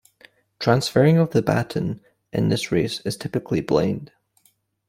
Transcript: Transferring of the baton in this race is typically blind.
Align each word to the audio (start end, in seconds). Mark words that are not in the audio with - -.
Transferring 0.57 1.19
of 1.19 1.29
the 1.29 1.43
baton 1.43 2.01
in 2.33 2.49
this 2.49 2.71
race 2.71 3.01
is 3.01 3.15
typically 3.15 3.61
blind. 3.61 4.11